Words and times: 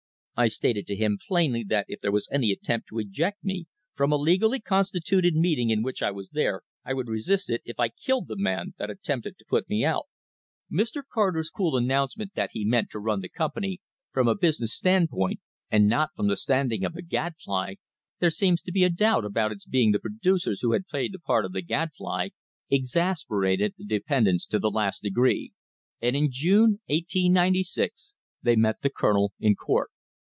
I 0.37 0.47
stated 0.47 0.87
to 0.87 0.95
him 0.95 1.19
plainly 1.23 1.63
that 1.67 1.85
if 1.87 1.99
there 1.99 2.11
was 2.11 2.27
any 2.31 2.49
attempt 2.51 2.87
to 2.87 2.97
eject 2.97 3.43
me 3.43 3.67
from 3.93 4.11
a 4.11 4.15
legally 4.17 4.59
constituted 4.59 5.35
meeting 5.35 5.69
in 5.69 5.83
which 5.83 6.01
I 6.01 6.09
was 6.09 6.31
there, 6.31 6.63
I 6.83 6.95
would 6.95 7.07
resist 7.07 7.47
it 7.51 7.61
if 7.63 7.79
I 7.79 7.89
killed 7.89 8.27
the 8.27 8.35
man 8.35 8.73
that 8.79 8.89
attempted 8.89 9.37
to 9.37 9.45
put 9.47 9.69
me 9.69 9.85
out." 9.85 10.05
Mr. 10.73 11.03
Carter's 11.07 11.51
cool 11.51 11.77
announcement 11.77 12.31
that 12.33 12.51
he 12.53 12.65
meant 12.65 12.89
to 12.89 12.99
run 12.99 13.19
the 13.21 13.29
company 13.29 13.81
"from 14.11 14.27
a 14.27 14.33
business 14.33 14.73
stand 14.73 15.11
point, 15.11 15.39
and 15.69 15.87
not 15.87 16.09
from 16.15 16.27
the 16.27 16.35
stand 16.35 16.71
point 16.71 16.85
of 16.85 16.95
a 16.95 17.03
gadfly" 17.03 17.75
there 18.17 18.31
seems 18.31 18.63
to 18.63 18.71
be 18.71 18.83
a 18.83 18.89
doubt 18.89 19.23
about 19.23 19.51
its 19.51 19.67
being 19.67 19.91
the 19.91 19.99
producers 19.99 20.61
who 20.61 20.71
had 20.71 20.87
played 20.87 21.11
the 21.13 21.19
part 21.19 21.45
of 21.45 21.51
the 21.53 21.61
gadfly 21.61 22.29
exas 22.71 23.23
perated 23.29 23.73
the 23.77 23.83
independents 23.83 24.47
to 24.47 24.57
the 24.57 24.71
last 24.71 25.03
degree, 25.03 25.51
and 26.01 26.15
in 26.15 26.29
June, 26.31 26.79
1896, 26.87 28.15
they 28.41 28.55
met 28.55 28.81
the 28.81 28.89
colonel 28.89 29.33
in 29.39 29.53
court. 29.53 29.91